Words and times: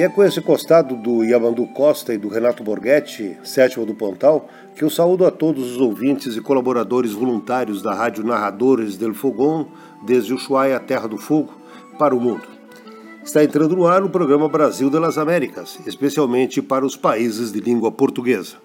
E 0.00 0.02
é 0.02 0.08
com 0.08 0.24
esse 0.24 0.40
costado 0.40 0.96
do 0.96 1.22
Yamandu 1.22 1.66
Costa 1.66 2.14
e 2.14 2.16
do 2.16 2.26
Renato 2.26 2.64
Borghetti, 2.64 3.36
sétimo 3.44 3.84
do 3.84 3.94
Pontal, 3.94 4.48
que 4.74 4.82
eu 4.82 4.88
saúdo 4.88 5.26
a 5.26 5.30
todos 5.30 5.72
os 5.72 5.76
ouvintes 5.78 6.38
e 6.38 6.40
colaboradores 6.40 7.12
voluntários 7.12 7.82
da 7.82 7.92
Rádio 7.92 8.24
Narradores 8.24 8.96
del 8.96 9.12
Fogão, 9.12 9.68
desde 10.06 10.32
Ushuaia, 10.32 10.80
Terra 10.80 11.06
do 11.06 11.18
Fogo, 11.18 11.52
para 11.98 12.16
o 12.16 12.18
mundo. 12.18 12.48
Está 13.22 13.44
entrando 13.44 13.76
no 13.76 13.86
ar 13.86 14.02
o 14.02 14.08
programa 14.08 14.48
Brasil 14.48 14.88
das 14.88 15.18
Américas, 15.18 15.78
especialmente 15.86 16.62
para 16.62 16.86
os 16.86 16.96
países 16.96 17.52
de 17.52 17.60
língua 17.60 17.92
portuguesa. 17.92 18.56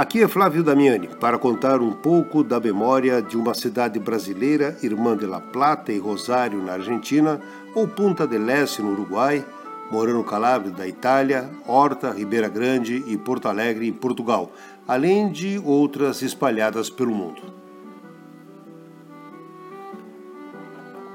Aqui 0.00 0.22
é 0.22 0.26
Flávio 0.26 0.62
Damiani 0.62 1.08
para 1.08 1.38
contar 1.38 1.82
um 1.82 1.92
pouco 1.92 2.42
da 2.42 2.58
memória 2.58 3.20
de 3.20 3.36
uma 3.36 3.52
cidade 3.52 3.98
brasileira, 3.98 4.74
Irmã 4.82 5.14
de 5.14 5.26
La 5.26 5.42
Plata 5.42 5.92
e 5.92 5.98
Rosário, 5.98 6.62
na 6.62 6.72
Argentina, 6.72 7.38
ou 7.74 7.86
Punta 7.86 8.26
del 8.26 8.48
Este, 8.48 8.80
no 8.80 8.92
Uruguai, 8.92 9.44
Morano 9.90 10.24
Calabria, 10.24 10.72
da 10.72 10.88
Itália, 10.88 11.50
Horta, 11.66 12.12
Ribeira 12.12 12.48
Grande 12.48 13.04
e 13.06 13.18
Porto 13.18 13.46
Alegre, 13.46 13.86
em 13.86 13.92
Portugal, 13.92 14.50
além 14.88 15.30
de 15.30 15.60
outras 15.62 16.22
espalhadas 16.22 16.88
pelo 16.88 17.14
mundo. 17.14 17.42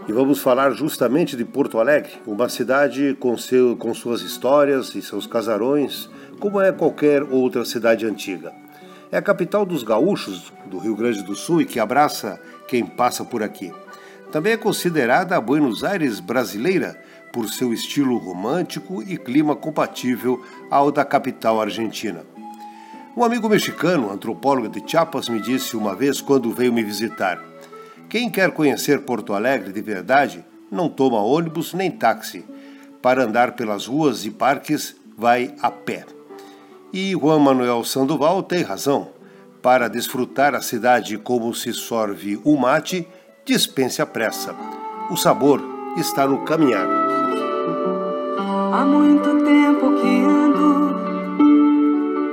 E 0.08 0.13
vamos 0.13 0.39
falar 0.39 0.69
justamente 0.73 1.36
de 1.36 1.44
Porto 1.44 1.80
Alegre, 1.80 2.11
uma 2.28 2.47
cidade 2.50 3.17
com, 3.19 3.36
seu, 3.36 3.75
com 3.75 3.95
suas 3.95 4.22
histórias 4.22 4.94
e 4.94 5.02
seus 5.02 5.25
casarões, 5.25 6.08
como 6.39 6.61
é 6.61 6.72
qualquer 6.72 7.23
outra 7.23 7.66
cidade 7.66 8.06
antiga. 8.06 8.64
É 9.16 9.17
a 9.17 9.21
capital 9.21 9.66
dos 9.66 9.81
gaúchos 9.81 10.52
do 10.66 10.77
Rio 10.77 10.94
Grande 10.94 11.23
do 11.23 11.35
Sul 11.35 11.61
e 11.61 11.66
que 11.66 11.80
abraça 11.80 12.38
quem 12.67 12.85
passa 12.85 13.23
por 13.23 13.41
aqui. 13.41 13.72
Também 14.30 14.52
é 14.52 14.57
considerada 14.57 15.38
a 15.38 15.39
Buenos 15.39 15.85
Aires 15.85 16.19
brasileira 16.19 17.02
por 17.31 17.47
seu 17.47 17.73
estilo 17.73 18.17
romântico 18.17 19.02
e 19.02 19.17
clima 19.17 19.55
compatível 19.55 20.44
ao 20.69 20.91
da 20.91 21.06
capital 21.06 21.62
argentina. 21.62 22.25
Um 23.16 23.23
amigo 23.23 23.47
mexicano, 23.47 24.12
antropólogo 24.12 24.67
de 24.67 24.84
Chiapas, 24.85 25.29
me 25.29 25.39
disse 25.39 25.78
uma 25.78 25.95
vez 25.95 26.19
quando 26.19 26.51
veio 26.51 26.73
me 26.73 26.84
visitar: 26.84 27.41
Quem 28.09 28.29
quer 28.29 28.51
conhecer 28.51 29.03
Porto 29.03 29.34
Alegre 29.34 29.72
de 29.72 29.81
verdade 29.81 30.44
não 30.69 30.89
toma 30.89 31.23
ônibus 31.23 31.73
nem 31.73 31.89
táxi. 31.89 32.44
Para 33.01 33.23
andar 33.23 33.53
pelas 33.53 33.85
ruas 33.85 34.25
e 34.25 34.29
parques, 34.29 34.94
vai 35.18 35.56
a 35.62 35.72
pé. 35.72 36.06
E 36.97 37.12
Juan 37.12 37.39
Manuel 37.39 37.84
Sandoval 37.84 38.41
tem 38.41 38.62
razão. 38.62 39.14
Para 39.65 39.89
desfrutar 39.89 40.53
a 40.53 40.61
cidade 40.61 41.17
como 41.17 41.51
se 41.51 41.73
sorve 41.73 42.39
o 42.43 42.55
mate, 42.55 43.07
dispense 43.43 43.99
a 43.99 44.05
pressa. 44.05 44.55
O 45.09 45.17
sabor 45.17 45.59
está 45.97 46.27
no 46.27 46.45
caminhar. 46.45 46.87
Há 48.71 48.85
muito 48.85 49.43
tempo 49.43 49.91
que 49.99 50.23
ando 50.23 50.95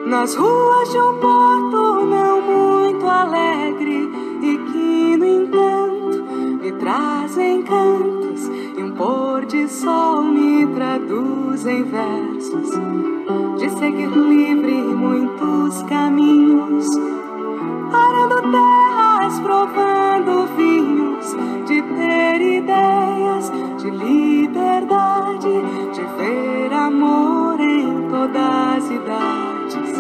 nas 0.09 0.35
ruas 0.35 0.91
de 0.91 0.99
um 0.99 1.19
porto 1.21 2.05
não 2.05 2.43
muito 2.43 3.09
alegre 3.09 4.11
e 4.43 4.59
que, 4.71 5.17
no 5.17 5.25
entanto, 5.25 6.23
me 6.63 6.73
trazem 6.73 7.63
cantos 7.63 8.47
e 8.77 8.83
um 8.83 8.91
pôr 8.91 9.47
de 9.47 9.67
sol 9.69 10.23
me 10.23 10.67
traduz 10.75 11.65
em 11.65 11.83
versos 11.83 12.69
de 13.59 13.71
seguir 13.71 14.11
livre 14.11 14.73
muitos 14.73 15.83
caminhos, 15.85 16.87
provando 19.43 20.47
vinhos, 20.57 21.37
de 21.67 21.83
ter 21.83 22.41
ideias 22.41 23.51
de 23.79 23.91
liberdade, 23.91 25.55
de 25.93 26.03
ver 26.17 26.73
amor 26.73 27.61
em 27.61 28.09
todas 28.09 28.77
as 28.77 28.91
idades. 28.91 29.93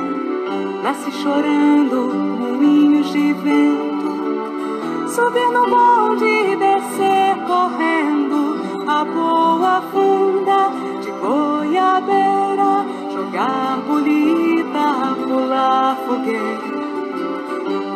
Nasci 0.83 1.11
chorando 1.13 2.15
moinhos 2.41 3.13
de 3.13 3.33
vento, 3.33 5.09
subir 5.09 5.51
no 5.53 5.67
bonde 5.69 6.25
e 6.25 6.57
descer 6.57 7.37
correndo 7.47 8.57
a 8.87 9.05
boa 9.05 9.83
funda 9.93 10.71
de 11.03 11.11
goiabeira 11.11 12.85
jogar 13.13 13.79
bolita, 13.87 15.17
pular 15.27 15.97
fogueira. 16.07 16.62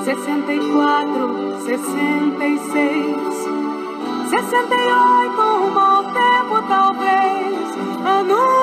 Sessenta 0.07 0.53
e 0.53 0.61
quatro, 0.73 1.61
sessenta 1.65 2.47
e 2.47 2.59
seis, 2.71 4.31
sessenta 4.31 4.75
e 4.77 4.87
oito, 4.87 5.43
um 5.43 5.71
mau 5.73 6.05
tempo 6.05 6.63
talvez. 6.69 8.56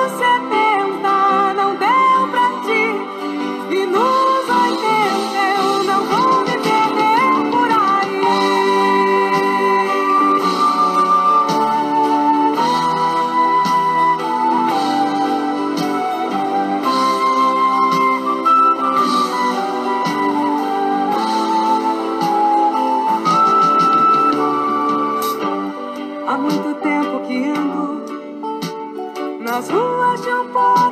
Nas 29.54 29.68
ruas 29.68 30.20
de 30.20 30.30
um 30.30 30.48
porto 30.48 30.83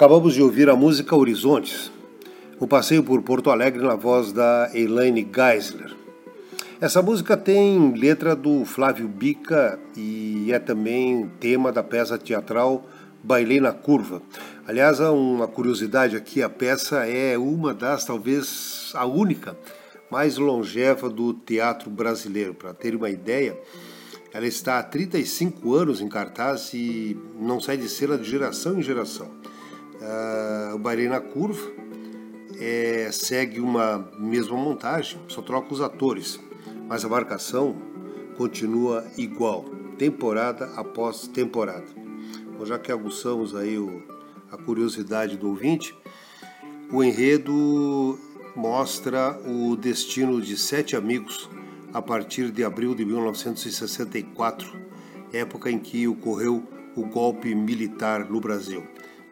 Acabamos 0.00 0.32
de 0.32 0.42
ouvir 0.42 0.70
a 0.70 0.74
música 0.74 1.14
Horizontes, 1.14 1.92
um 2.58 2.66
passeio 2.66 3.02
por 3.02 3.20
Porto 3.20 3.50
Alegre 3.50 3.82
na 3.82 3.96
voz 3.96 4.32
da 4.32 4.70
Elaine 4.72 5.28
Geisler. 5.30 5.94
Essa 6.80 7.02
música 7.02 7.36
tem 7.36 7.92
letra 7.92 8.34
do 8.34 8.64
Flávio 8.64 9.06
Bica 9.06 9.78
e 9.94 10.50
é 10.50 10.58
também 10.58 11.30
tema 11.38 11.70
da 11.70 11.82
peça 11.82 12.16
teatral 12.16 12.82
Bailei 13.22 13.60
na 13.60 13.74
Curva. 13.74 14.22
Aliás, 14.66 15.00
uma 15.00 15.46
curiosidade 15.46 16.16
aqui, 16.16 16.42
a 16.42 16.48
peça 16.48 17.06
é 17.06 17.36
uma 17.36 17.74
das, 17.74 18.02
talvez 18.02 18.92
a 18.94 19.04
única, 19.04 19.54
mais 20.10 20.38
longeva 20.38 21.10
do 21.10 21.34
teatro 21.34 21.90
brasileiro. 21.90 22.54
Para 22.54 22.72
ter 22.72 22.96
uma 22.96 23.10
ideia, 23.10 23.54
ela 24.32 24.46
está 24.46 24.78
há 24.78 24.82
35 24.82 25.74
anos 25.74 26.00
em 26.00 26.08
cartaz 26.08 26.72
e 26.72 27.18
não 27.38 27.60
sai 27.60 27.76
de 27.76 27.86
cena 27.86 28.16
de 28.16 28.24
geração 28.24 28.78
em 28.78 28.82
geração. 28.82 29.28
Uh, 30.00 30.74
o 30.74 30.78
Bailei 30.78 31.08
na 31.08 31.20
Curva 31.20 31.70
é, 32.58 33.10
segue 33.12 33.60
uma 33.60 34.10
mesma 34.18 34.56
montagem, 34.56 35.20
só 35.28 35.42
troca 35.42 35.72
os 35.72 35.80
atores 35.80 36.40
mas 36.90 37.04
a 37.04 37.08
marcação 37.08 37.76
continua 38.36 39.06
igual, 39.16 39.64
temporada 39.96 40.72
após 40.74 41.28
temporada. 41.28 41.86
Então, 42.52 42.66
já 42.66 42.80
que 42.80 42.90
aguçamos 42.90 43.54
aí 43.54 43.78
o, 43.78 44.02
a 44.50 44.56
curiosidade 44.56 45.36
do 45.36 45.50
ouvinte, 45.50 45.94
o 46.90 47.04
enredo 47.04 48.18
mostra 48.56 49.38
o 49.46 49.76
destino 49.76 50.42
de 50.42 50.56
sete 50.56 50.96
amigos 50.96 51.48
a 51.94 52.02
partir 52.02 52.50
de 52.50 52.64
abril 52.64 52.92
de 52.92 53.04
1964, 53.04 54.68
época 55.32 55.70
em 55.70 55.78
que 55.78 56.08
ocorreu 56.08 56.64
o 56.96 57.06
golpe 57.06 57.54
militar 57.54 58.28
no 58.28 58.40
Brasil. 58.40 58.82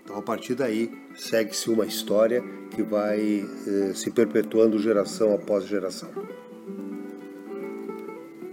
Então, 0.08 0.19
a 0.19 0.22
partir 0.22 0.55
daí, 0.55 0.90
segue-se 1.14 1.69
uma 1.69 1.84
história 1.84 2.43
que 2.70 2.82
vai 2.82 3.44
eh, 3.66 3.93
se 3.94 4.10
perpetuando 4.10 4.78
geração 4.78 5.34
após 5.34 5.66
geração. 5.66 6.08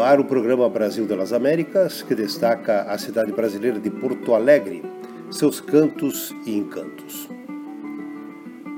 Ar, 0.00 0.20
o 0.20 0.24
programa 0.24 0.68
Brasil 0.68 1.06
das 1.06 1.32
Américas, 1.32 2.02
que 2.02 2.14
destaca 2.14 2.82
a 2.82 2.96
cidade 2.96 3.32
brasileira 3.32 3.78
de 3.78 3.90
Porto 3.90 4.34
Alegre, 4.34 4.82
seus 5.30 5.60
cantos 5.60 6.34
e 6.46 6.56
encantos. 6.56 7.28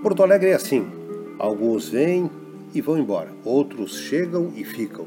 Porto 0.02 0.22
Alegre 0.22 0.50
é 0.50 0.54
assim: 0.54 0.86
alguns 1.38 1.88
vêm, 1.88 2.30
e 2.74 2.80
vão 2.80 2.98
embora. 2.98 3.32
Outros 3.44 3.98
chegam 3.98 4.52
e 4.56 4.64
ficam. 4.64 5.06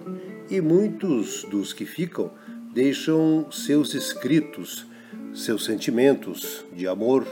E 0.49 0.61
muitos 0.61 1.43
dos 1.43 1.73
que 1.73 1.85
ficam 1.85 2.31
deixam 2.73 3.45
seus 3.51 3.93
escritos, 3.93 4.87
seus 5.33 5.65
sentimentos 5.65 6.65
de 6.73 6.87
amor, 6.87 7.27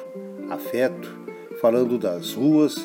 afeto, 0.50 1.08
falando 1.62 1.98
das 1.98 2.34
ruas, 2.34 2.76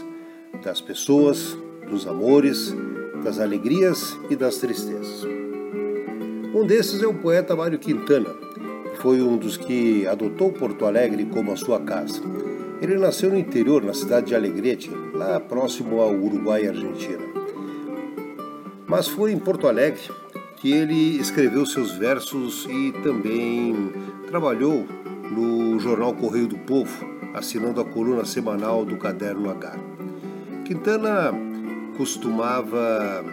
das 0.62 0.80
pessoas, 0.80 1.56
dos 1.88 2.06
amores, 2.06 2.74
das 3.24 3.40
alegrias 3.40 4.16
e 4.30 4.36
das 4.36 4.58
tristezas. 4.58 5.29
Um 6.52 6.66
desses 6.66 7.00
é 7.00 7.06
o 7.06 7.14
poeta 7.14 7.54
Mário 7.54 7.78
Quintana, 7.78 8.30
foi 8.96 9.22
um 9.22 9.36
dos 9.36 9.56
que 9.56 10.04
adotou 10.06 10.52
Porto 10.52 10.84
Alegre 10.84 11.24
como 11.24 11.52
a 11.52 11.56
sua 11.56 11.78
casa. 11.78 12.20
Ele 12.82 12.98
nasceu 12.98 13.30
no 13.30 13.38
interior, 13.38 13.84
na 13.84 13.94
cidade 13.94 14.26
de 14.26 14.34
Alegrete, 14.34 14.90
lá 15.14 15.38
próximo 15.38 16.00
ao 16.00 16.12
Uruguai 16.12 16.64
e 16.64 16.68
Argentina. 16.68 17.22
Mas 18.86 19.06
foi 19.06 19.30
em 19.32 19.38
Porto 19.38 19.68
Alegre 19.68 20.02
que 20.56 20.72
ele 20.72 21.18
escreveu 21.18 21.64
seus 21.64 21.92
versos 21.92 22.66
e 22.68 22.92
também 23.02 23.92
trabalhou 24.26 24.84
no 25.30 25.78
jornal 25.78 26.12
Correio 26.14 26.48
do 26.48 26.58
Povo, 26.58 27.06
assinando 27.32 27.80
a 27.80 27.84
coluna 27.84 28.24
semanal 28.24 28.84
do 28.84 28.96
Caderno 28.96 29.48
H. 29.50 29.78
Quintana 30.64 31.32
costumava 31.96 33.24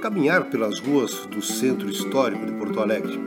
caminhar 0.00 0.44
pelas 0.48 0.80
ruas 0.80 1.26
do 1.26 1.42
centro 1.42 1.88
histórico 1.90 2.46
de 2.46 2.52
Porto 2.52 2.80
Alegre, 2.80 3.20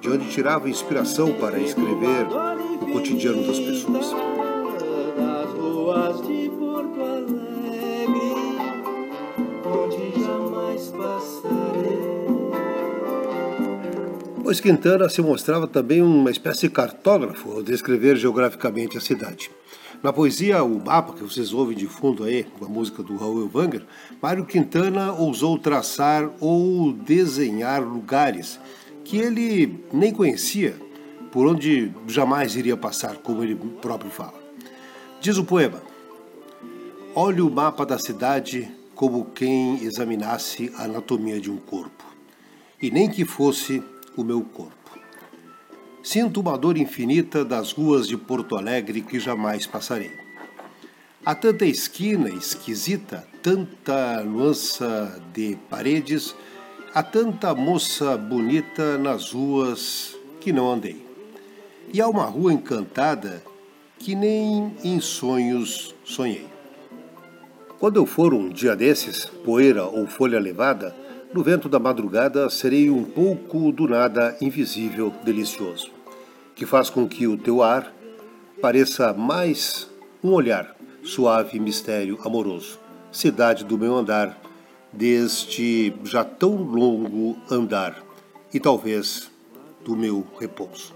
de 0.00 0.10
onde 0.10 0.28
tirava 0.28 0.68
inspiração 0.68 1.32
para 1.34 1.58
escrever 1.58 2.26
o 2.82 2.92
cotidiano 2.92 3.46
das 3.46 3.60
pessoas. 3.60 4.14
Pois 14.42 14.60
Quintana 14.60 15.08
se 15.08 15.20
mostrava 15.20 15.66
também 15.66 16.02
uma 16.02 16.30
espécie 16.30 16.62
de 16.62 16.70
cartógrafo 16.70 17.52
ao 17.52 17.62
descrever 17.62 18.16
geograficamente 18.16 18.96
a 18.96 19.00
cidade. 19.00 19.50
Na 20.02 20.12
poesia 20.12 20.62
O 20.62 20.84
Mapa, 20.84 21.14
que 21.14 21.22
vocês 21.22 21.52
ouvem 21.52 21.76
de 21.76 21.86
fundo 21.86 22.24
aí, 22.24 22.44
com 22.44 22.64
a 22.64 22.68
música 22.68 23.02
do 23.02 23.16
Raul 23.16 23.50
Wanger, 23.52 23.84
Mário 24.20 24.44
Quintana 24.44 25.12
ousou 25.12 25.58
traçar 25.58 26.30
ou 26.40 26.92
desenhar 26.92 27.82
lugares 27.82 28.60
que 29.04 29.18
ele 29.18 29.84
nem 29.92 30.12
conhecia, 30.12 30.76
por 31.32 31.46
onde 31.46 31.92
jamais 32.06 32.56
iria 32.56 32.76
passar, 32.76 33.16
como 33.18 33.42
ele 33.42 33.54
próprio 33.80 34.10
fala. 34.10 34.34
Diz 35.20 35.38
o 35.38 35.44
poema: 35.44 35.82
Olhe 37.14 37.40
o 37.40 37.50
mapa 37.50 37.86
da 37.86 37.98
cidade 37.98 38.70
como 38.94 39.26
quem 39.26 39.82
examinasse 39.82 40.72
a 40.76 40.84
anatomia 40.84 41.40
de 41.40 41.50
um 41.50 41.56
corpo, 41.56 42.04
e 42.80 42.90
nem 42.90 43.08
que 43.08 43.24
fosse 43.24 43.82
o 44.16 44.24
meu 44.24 44.42
corpo. 44.42 44.75
Sinto 46.06 46.38
uma 46.38 46.56
dor 46.56 46.78
infinita 46.78 47.44
das 47.44 47.72
ruas 47.72 48.06
de 48.06 48.16
Porto 48.16 48.56
Alegre 48.56 49.00
que 49.02 49.18
jamais 49.18 49.66
passarei. 49.66 50.12
Há 51.24 51.34
tanta 51.34 51.66
esquina 51.66 52.28
esquisita, 52.28 53.26
tanta 53.42 54.22
nuance 54.22 54.84
de 55.34 55.58
paredes, 55.68 56.32
há 56.94 57.02
tanta 57.02 57.52
moça 57.56 58.16
bonita 58.16 58.96
nas 58.96 59.32
ruas 59.32 60.16
que 60.38 60.52
não 60.52 60.74
andei. 60.74 61.04
E 61.92 62.00
há 62.00 62.06
uma 62.06 62.26
rua 62.26 62.52
encantada 62.52 63.42
que 63.98 64.14
nem 64.14 64.76
em 64.84 65.00
sonhos 65.00 65.92
sonhei. 66.04 66.46
Quando 67.80 67.96
eu 67.96 68.06
for 68.06 68.32
um 68.32 68.48
dia 68.48 68.76
desses, 68.76 69.24
poeira 69.44 69.84
ou 69.84 70.06
folha 70.06 70.38
levada, 70.38 70.94
no 71.34 71.42
vento 71.42 71.68
da 71.68 71.80
madrugada 71.80 72.48
serei 72.48 72.88
um 72.88 73.02
pouco 73.02 73.72
do 73.72 73.88
nada 73.88 74.36
invisível, 74.40 75.12
delicioso, 75.24 75.95
que 76.56 76.64
faz 76.64 76.88
com 76.88 77.06
que 77.06 77.26
o 77.26 77.36
teu 77.36 77.62
ar 77.62 77.92
pareça 78.62 79.12
mais 79.12 79.88
um 80.24 80.32
olhar, 80.32 80.74
suave 81.04 81.60
mistério 81.60 82.18
amoroso, 82.24 82.80
cidade 83.12 83.62
do 83.62 83.76
meu 83.76 83.94
andar, 83.94 84.40
deste 84.90 85.94
já 86.02 86.24
tão 86.24 86.56
longo 86.56 87.36
andar, 87.50 88.02
e 88.54 88.58
talvez 88.58 89.30
do 89.84 89.94
meu 89.94 90.26
repouso. 90.40 90.94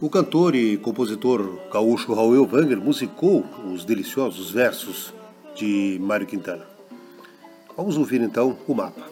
O 0.00 0.08
cantor 0.08 0.56
e 0.56 0.78
compositor 0.78 1.58
gaúcho 1.70 2.14
Raul 2.14 2.46
Wanger 2.46 2.80
musicou 2.80 3.44
os 3.70 3.84
deliciosos 3.84 4.50
versos 4.50 5.12
de 5.54 5.98
Mário 6.00 6.26
Quintana. 6.26 6.66
Vamos 7.76 7.98
ouvir 7.98 8.22
então 8.22 8.56
o 8.66 8.74
mapa. 8.74 9.02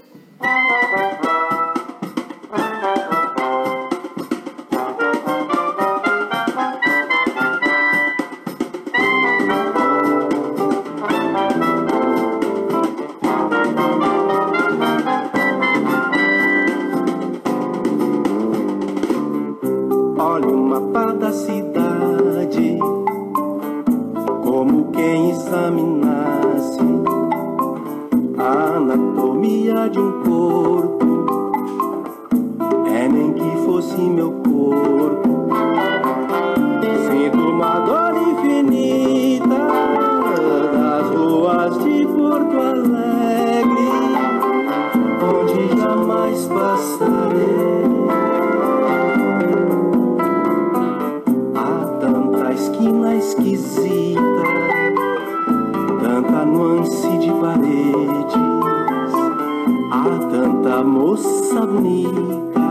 Moça 61.10 61.66
bonita 61.66 62.62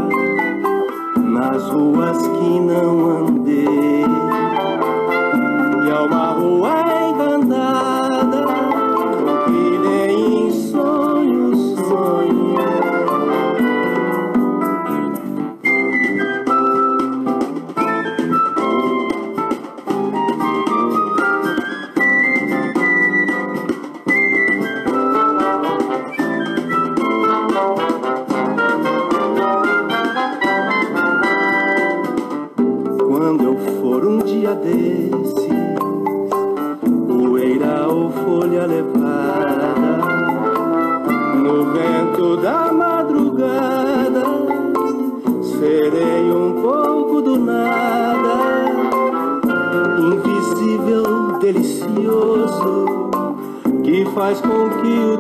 nas 1.18 1.62
ruas 1.72 2.18
que 2.18 2.60
não 2.62 3.18
andei. 3.18 4.06
E 5.84 5.90
é 5.90 6.00
uma 6.00 6.28
rua 6.28 6.89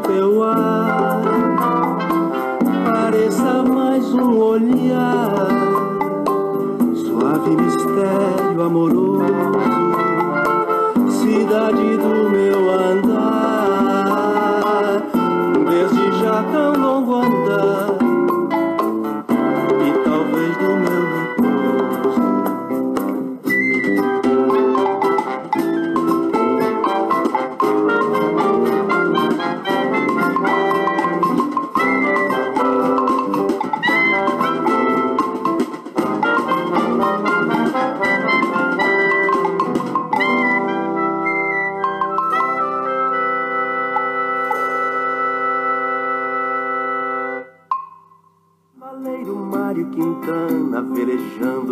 teu 0.08 0.44
ar 0.44 0.78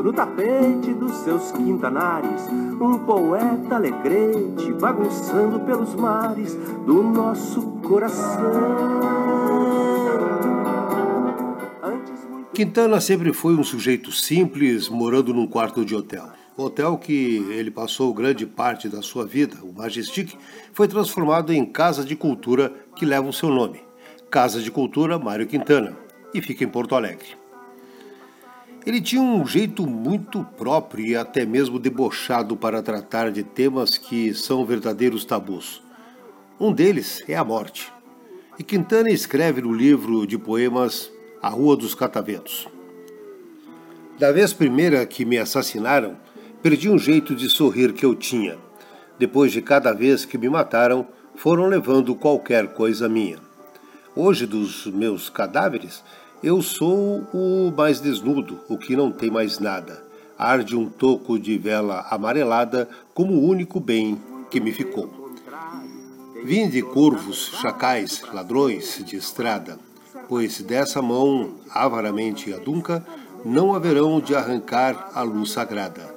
no 0.04 0.14
tapete 0.14 0.94
dos 0.94 1.12
seus 1.18 1.52
quintanares, 1.52 2.48
um 2.80 2.98
poeta 3.00 3.76
alegrete 3.76 4.72
bagunçando 4.74 5.60
pelos 5.62 5.96
mares 5.96 6.54
do 6.86 7.04
nosso 7.04 7.62
coração. 7.88 8.98
Quintana 12.54 13.00
sempre 13.00 13.32
foi 13.34 13.56
um 13.56 13.64
sujeito 13.64 14.12
simples, 14.12 14.90
morando 14.90 15.34
num 15.34 15.46
quarto 15.46 15.86
de 15.86 15.96
hotel. 15.96 16.30
O 16.58 16.64
hotel 16.64 16.98
que 16.98 17.46
ele 17.52 17.70
passou 17.70 18.12
grande 18.14 18.48
parte 18.48 18.90
da 18.90 19.04
sua 19.04 19.26
vida, 19.28 19.58
o 19.62 19.72
Majestic, 19.72 20.34
foi 20.74 20.88
transformado 20.88 21.54
em 21.54 21.64
Casa 21.64 22.04
de 22.04 22.16
Cultura 22.16 22.74
que 22.96 23.06
leva 23.06 23.28
o 23.28 23.34
seu 23.34 23.50
nome. 23.50 23.80
Casa 24.32 24.60
de 24.60 24.72
Cultura 24.72 25.20
Mário 25.20 25.46
Quintana, 25.46 25.96
e 26.34 26.42
fica 26.42 26.64
em 26.64 26.68
Porto 26.68 26.96
Alegre. 26.96 27.47
Ele 28.88 29.02
tinha 29.02 29.22
um 29.22 29.46
jeito 29.46 29.86
muito 29.86 30.46
próprio 30.58 31.06
e 31.06 31.14
até 31.14 31.46
mesmo 31.46 31.78
debochado 31.78 32.56
para 32.56 32.82
tratar 32.82 33.34
de 33.34 33.44
temas 33.44 33.98
que 33.98 34.34
são 34.34 34.66
verdadeiros 34.66 35.26
tabus. 35.26 35.84
Um 36.58 36.72
deles 36.72 37.22
é 37.28 37.36
a 37.36 37.44
morte. 37.44 37.92
E 38.58 38.64
Quintana 38.64 39.10
escreve 39.10 39.62
no 39.62 39.74
livro 39.74 40.26
de 40.26 40.38
poemas 40.38 41.12
A 41.42 41.50
Rua 41.50 41.76
dos 41.76 41.94
Cataventos. 41.94 42.66
Da 44.18 44.32
vez 44.32 44.54
primeira 44.54 45.06
que 45.06 45.26
me 45.26 45.38
assassinaram, 45.38 46.16
perdi 46.64 46.90
um 46.90 46.98
jeito 46.98 47.36
de 47.36 47.50
sorrir 47.50 47.92
que 47.92 48.06
eu 48.06 48.16
tinha. 48.16 48.58
Depois 49.20 49.52
de 49.52 49.62
cada 49.62 49.92
vez 49.92 50.24
que 50.24 50.38
me 50.38 50.48
mataram, 50.48 51.06
foram 51.36 51.66
levando 51.66 52.16
qualquer 52.16 52.68
coisa 52.70 53.10
minha. 53.10 53.38
Hoje, 54.16 54.46
dos 54.46 54.88
meus 54.88 55.30
cadáveres, 55.30 56.02
eu 56.44 56.62
sou 56.62 57.24
o 57.34 57.74
mais 57.76 58.00
desnudo, 58.00 58.60
o 58.70 58.78
que 58.78 58.96
não 58.96 59.12
tem 59.12 59.30
mais 59.30 59.60
nada. 59.60 60.04
Arde 60.38 60.76
um 60.76 60.88
toco 60.88 61.40
de 61.40 61.58
vela 61.58 62.06
amarelada 62.12 62.88
como 63.14 63.34
o 63.34 63.44
único 63.48 63.80
bem 63.80 64.22
que 64.50 64.60
me 64.60 64.72
ficou. 64.72 65.32
Vim 66.44 66.70
de 66.70 66.82
corvos, 66.82 67.52
chacais, 67.60 68.22
ladrões 68.32 69.04
de 69.04 69.16
estrada, 69.16 69.80
pois 70.30 70.62
dessa 70.62 71.02
mão 71.02 71.56
avaramente 71.72 72.54
adunca 72.54 73.06
não 73.44 73.74
haverão 73.74 74.20
de 74.20 74.36
arrancar 74.36 75.12
a 75.16 75.24
luz 75.24 75.52
sagrada. 75.52 76.16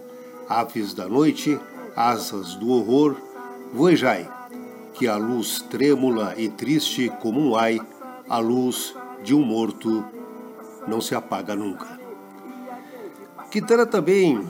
Aves 0.48 0.92
da 0.92 1.08
noite, 1.08 1.58
asas 1.96 2.54
do 2.54 2.70
horror, 2.70 3.16
voejai, 3.72 4.28
que 4.94 5.08
a 5.08 5.16
luz 5.16 5.64
trêmula 5.70 6.34
e 6.36 6.48
triste 6.48 7.10
como 7.20 7.40
um 7.40 7.56
ai, 7.56 7.80
a 8.28 8.38
luz 8.38 8.94
de 9.22 9.34
um 9.34 9.42
morto 9.42 10.04
não 10.86 11.00
se 11.00 11.14
apaga 11.14 11.54
nunca. 11.54 11.98
Quintana 13.50 13.84
também 13.84 14.46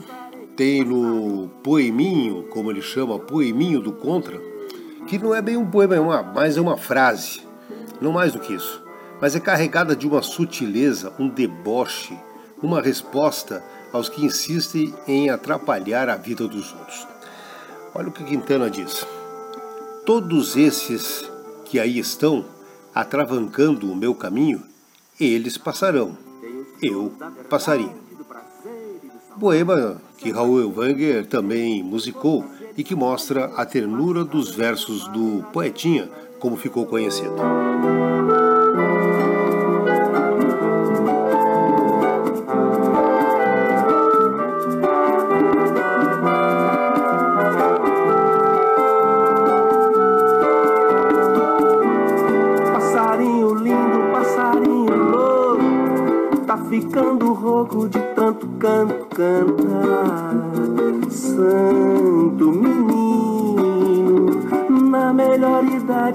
tem 0.55 0.83
no 0.83 1.49
poeminho, 1.63 2.43
como 2.43 2.69
ele 2.71 2.81
chama, 2.81 3.17
poeminho 3.17 3.81
do 3.81 3.91
Contra, 3.91 4.39
que 5.07 5.17
não 5.17 5.33
é 5.33 5.41
bem 5.41 5.57
um 5.57 5.65
poema, 5.65 5.95
é 5.95 5.99
uma, 5.99 6.21
mas 6.21 6.57
é 6.57 6.61
uma 6.61 6.77
frase, 6.77 7.41
não 7.99 8.11
mais 8.11 8.33
do 8.33 8.39
que 8.39 8.53
isso, 8.53 8.83
mas 9.19 9.35
é 9.35 9.39
carregada 9.39 9.95
de 9.95 10.07
uma 10.07 10.21
sutileza, 10.21 11.13
um 11.17 11.27
deboche, 11.27 12.17
uma 12.61 12.81
resposta 12.81 13.63
aos 13.91 14.07
que 14.07 14.23
insistem 14.23 14.93
em 15.07 15.29
atrapalhar 15.29 16.09
a 16.09 16.15
vida 16.15 16.47
dos 16.47 16.71
outros. 16.73 17.07
Olha 17.93 18.07
o 18.09 18.11
que 18.11 18.23
Quintana 18.23 18.69
diz. 18.69 19.05
Todos 20.05 20.55
esses 20.55 21.29
que 21.65 21.79
aí 21.79 21.99
estão, 21.99 22.45
atravancando 22.93 23.91
o 23.91 23.95
meu 23.95 24.13
caminho, 24.13 24.63
eles 25.19 25.57
passarão, 25.57 26.17
eu 26.81 27.13
passarinho. 27.49 27.95
Poema 29.39 30.01
que 30.17 30.31
Raul 30.31 30.61
Elvanger 30.61 31.25
também 31.25 31.83
musicou 31.83 32.45
e 32.77 32.83
que 32.83 32.95
mostra 32.95 33.45
a 33.55 33.65
ternura 33.65 34.23
dos 34.23 34.53
versos 34.53 35.07
do 35.07 35.43
poetinha, 35.51 36.09
como 36.39 36.55
ficou 36.57 36.85
conhecido. 36.85 37.35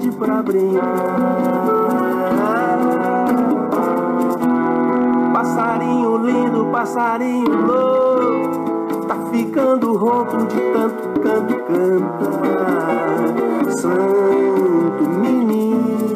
Pra 0.05 0.43
brincar. 0.43 0.83
Passarinho 5.33 6.17
lindo, 6.17 6.65
passarinho 6.71 7.65
louco, 7.65 9.07
tá 9.07 9.15
ficando 9.31 9.93
rouco 9.93 10.37
de 10.45 10.59
tanto 10.71 11.19
canto 11.19 11.55
cantar. 11.63 12.37
Santo 13.71 15.03
menino, 15.19 16.13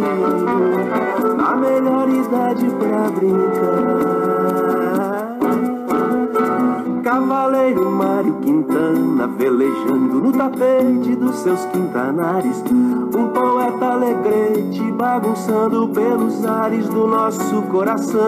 na 1.38 1.56
melhor 1.56 2.08
idade 2.10 2.70
pra 2.80 3.10
brincar. 3.10 3.91
Velejando 9.42 10.22
no 10.22 10.32
tapete 10.32 11.16
dos 11.16 11.36
seus 11.38 11.66
quintanares. 11.66 12.64
Um 12.72 13.28
poeta 13.30 13.86
alegrete 13.86 14.92
bagunçando 14.92 15.88
pelos 15.90 16.46
ares 16.46 16.88
do 16.88 17.08
nosso 17.08 17.62
coração. 17.64 18.22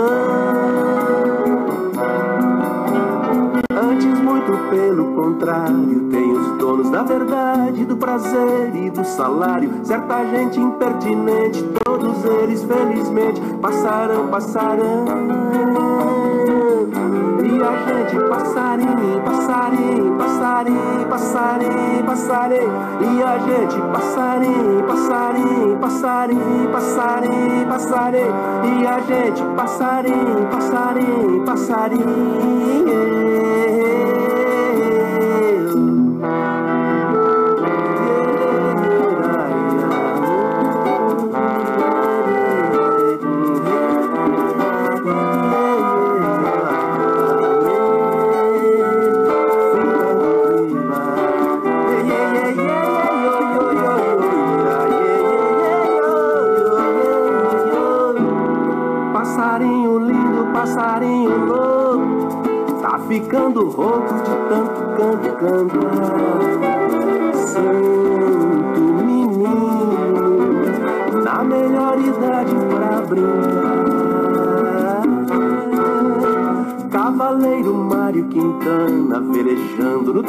Antes, 3.69 4.19
muito 4.21 4.69
pelo 4.71 5.13
contrário, 5.13 6.09
tem 6.09 6.31
os 6.31 6.57
donos 6.57 6.89
da 6.89 7.03
verdade, 7.03 7.85
do 7.85 7.95
prazer 7.95 8.75
e 8.75 8.89
do 8.89 9.05
salário. 9.05 9.69
Certa 9.83 10.25
gente 10.25 10.59
impertinente, 10.59 11.63
todos 11.83 12.25
eles 12.25 12.63
felizmente 12.63 13.39
passarão, 13.61 14.29
passarão 14.29 15.42
gente 17.85 18.17
passarinho, 18.29 19.21
passarinho, 19.21 20.17
passarinho, 20.17 21.05
passarinho, 21.07 22.03
passarinho. 22.05 22.71
E 23.01 23.23
a 23.23 23.37
gente 23.39 23.81
passarinho, 23.93 24.83
passarinho, 24.83 25.77
passarinho, 25.77 26.69
passarinho, 26.71 27.67
passarinho. 27.67 28.33
E 28.63 28.87
a 28.87 28.99
gente 28.99 29.43
passarinho, 29.55 30.47
passarinho, 30.51 31.45
passarinho. 31.45 33.22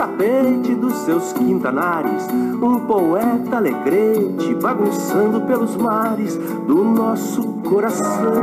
Tapete 0.04 0.74
dos 0.74 0.92
seus 0.98 1.32
quintanares. 1.32 2.26
Um 2.62 2.80
poeta 2.80 3.56
alegrete 3.56 4.54
bagunçando 4.56 5.40
pelos 5.42 5.76
mares 5.76 6.36
do 6.66 6.84
nosso 6.84 7.42
coração. 7.68 8.34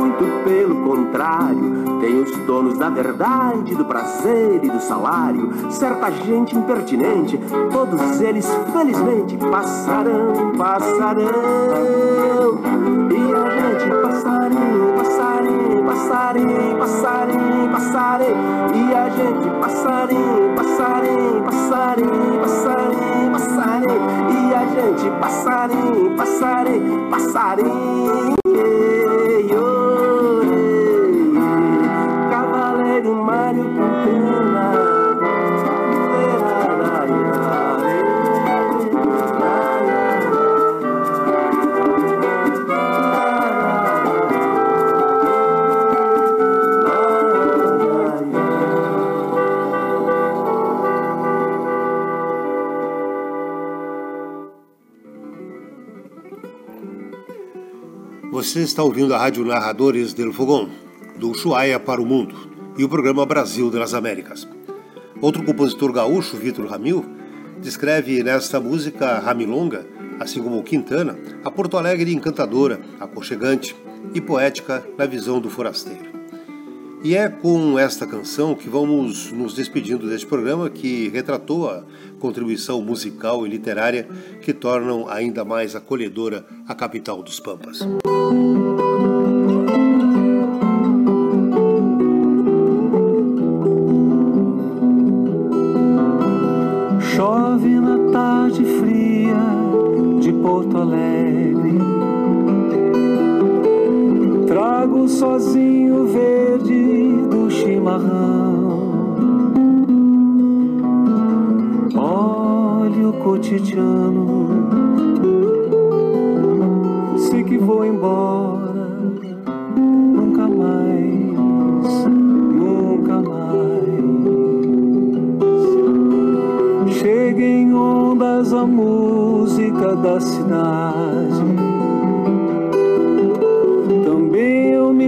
Muito 0.00 0.44
pelo 0.44 0.82
contrário, 0.82 1.98
tem 2.00 2.22
os 2.22 2.30
donos 2.46 2.78
da 2.78 2.88
verdade, 2.88 3.74
do 3.74 3.84
prazer 3.84 4.60
e 4.62 4.70
do 4.70 4.80
salário. 4.80 5.52
Certa 5.70 6.10
gente 6.10 6.56
impertinente, 6.56 7.38
todos 7.72 8.20
eles 8.20 8.48
felizmente 8.72 9.36
passarão, 9.36 10.52
passarão. 10.56 11.28
E 13.10 13.32
a 13.34 13.50
gente 13.50 13.90
passarinho, 14.00 14.94
passarinho, 14.96 15.84
passarinho, 15.84 16.78
passarinho, 16.78 17.70
passarinho. 17.70 18.36
E 18.74 18.94
a 18.94 19.08
gente 19.10 19.48
passarinho, 19.60 20.54
passarinho, 20.56 21.42
passarinho, 21.44 22.40
passarinho, 22.40 23.30
passarinho. 23.32 24.00
E 24.30 24.54
a 24.54 24.64
gente 24.66 25.10
passarinho, 25.20 26.16
passarinho, 26.16 27.10
passarinho. 27.10 28.99
Você 58.50 58.62
está 58.62 58.82
ouvindo 58.82 59.14
a 59.14 59.18
Rádio 59.18 59.44
Narradores 59.44 60.12
del 60.12 60.32
Fogão, 60.32 60.68
do 61.16 61.30
Ushuaia 61.30 61.78
para 61.78 62.02
o 62.02 62.04
Mundo, 62.04 62.34
e 62.76 62.82
o 62.82 62.88
programa 62.88 63.24
Brasil 63.24 63.70
das 63.70 63.94
Américas. 63.94 64.44
Outro 65.20 65.44
compositor 65.44 65.92
gaúcho, 65.92 66.36
Vitor 66.36 66.66
Ramil, 66.66 67.06
descreve 67.62 68.24
nesta 68.24 68.58
música 68.58 69.20
Ramilonga, 69.20 69.86
assim 70.18 70.42
como 70.42 70.64
Quintana, 70.64 71.16
a 71.44 71.50
Porto 71.52 71.78
Alegre 71.78 72.12
encantadora, 72.12 72.80
aconchegante 72.98 73.76
e 74.14 74.20
poética 74.20 74.84
na 74.98 75.06
visão 75.06 75.40
do 75.40 75.48
forasteiro. 75.48 76.09
E 77.02 77.16
é 77.16 77.30
com 77.30 77.78
esta 77.78 78.06
canção 78.06 78.54
que 78.54 78.68
vamos 78.68 79.32
nos 79.32 79.54
despedindo 79.54 80.06
deste 80.06 80.26
programa 80.26 80.68
que 80.68 81.08
retratou 81.08 81.70
a 81.70 81.82
contribuição 82.18 82.82
musical 82.82 83.46
e 83.46 83.50
literária 83.50 84.06
que 84.42 84.52
tornam 84.52 85.08
ainda 85.08 85.42
mais 85.42 85.74
acolhedora 85.74 86.44
a 86.68 86.74
capital 86.74 87.22
dos 87.22 87.40
Pampas. 87.40 87.80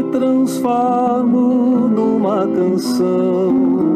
Me 0.03 0.11
transformo 0.11 1.89
numa 1.89 2.47
canção 2.47 3.93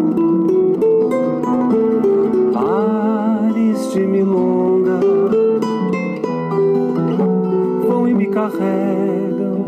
carregam 8.37 9.64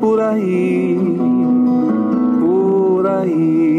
por 0.00 0.20
aí, 0.20 0.96
por 2.40 3.04
aí. 3.04 3.73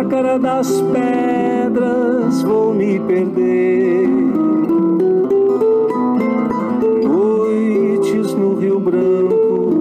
chácara 0.00 0.38
das 0.38 0.80
pedras 0.80 2.42
vou 2.42 2.72
me 2.72 2.98
perder. 3.00 4.08
Noites 7.04 8.34
no 8.34 8.54
Rio 8.54 8.80
Branco, 8.80 9.76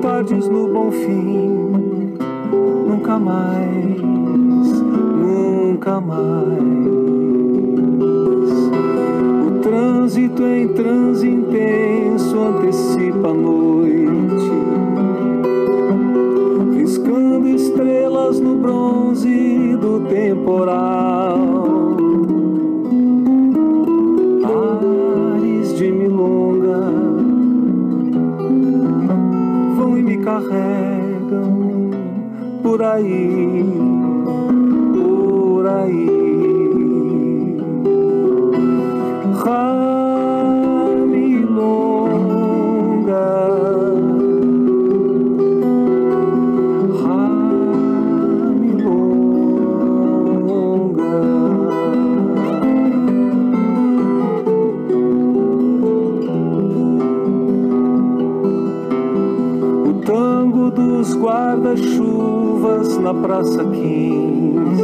tardes 0.00 0.48
no 0.48 0.68
Bonfim, 0.68 2.16
nunca 2.86 3.18
mais. 3.18 3.91
Temporal. 20.42 21.38
Ares 24.44 25.74
de 25.76 25.92
milonga 25.92 26.80
vão 29.76 29.96
e 29.96 30.02
me 30.02 30.16
carregam 30.18 31.90
por 32.62 32.82
aí, 32.82 33.64
por 34.92 35.66
aí. 35.66 36.22
Na 63.02 63.12
Praça 63.12 63.64
15. 63.64 64.82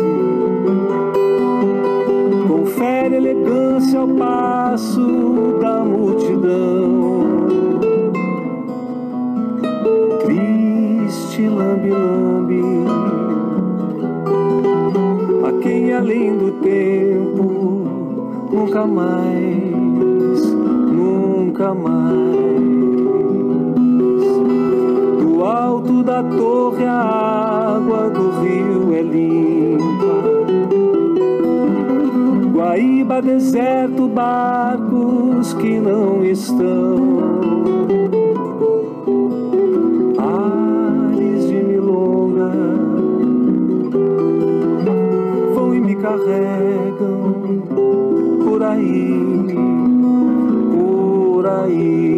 Confere 2.48 3.16
elegância 3.16 4.00
ao 4.00 4.09
passo 4.09 5.57
da 5.61 5.85
multidão. 5.85 7.28
Triste 10.24 11.48
lambe-lambe, 11.48 12.62
a 15.46 15.62
quem 15.62 15.92
além 15.92 16.37
do 16.37 16.50
tempo 16.61 17.87
nunca 18.50 18.85
mais, 18.85 20.42
nunca 20.92 21.72
mais 21.72 22.59
alto 25.48 26.02
da 26.02 26.22
torre 26.22 26.85
a 26.85 27.48
água 27.88 28.11
do 28.11 28.40
rio 28.42 28.94
é 28.94 29.03
limpa. 29.03 30.38
Guaíba, 32.53 33.22
deserto, 33.22 34.09
barcos 34.09 35.55
que 35.55 35.79
não 35.81 36.22
estão. 36.22 37.18
Ares 40.18 41.48
de 41.48 41.62
milonga 41.64 42.53
vão 45.55 45.74
e 45.74 45.81
me 45.81 45.96
carregam 45.96 47.62
por 48.44 48.62
aí, 48.62 49.55
por 50.74 51.46
aí. 51.46 52.17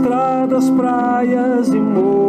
Estradas, 0.00 0.70
praias 0.70 1.68
e 1.68 1.78
morros. 1.78 2.19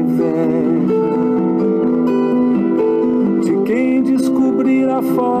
Inveja 0.00 1.00
de 3.42 3.62
quem 3.64 4.02
descobrir 4.02 4.88
a 4.88 5.02
forma 5.02 5.39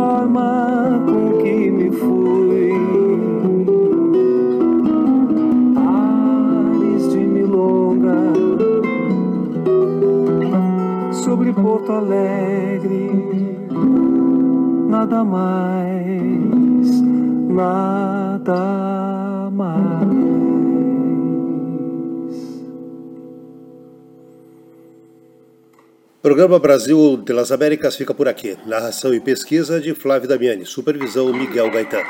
Programa 26.40 26.58
Brasil 26.58 27.22
de 27.22 27.34
las 27.34 27.52
Américas 27.52 27.96
fica 27.96 28.14
por 28.14 28.26
aqui. 28.26 28.56
Narração 28.64 29.12
e 29.12 29.20
pesquisa 29.20 29.78
de 29.78 29.94
Flávio 29.94 30.26
Damiani, 30.26 30.64
supervisão 30.64 31.30
Miguel 31.34 31.70
Gaetan. 31.70 32.02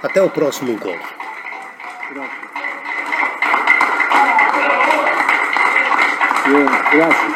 Até 0.00 0.22
o 0.22 0.30
próximo 0.30 0.70
encontro. 0.70 1.02
Gracias. 6.92 7.33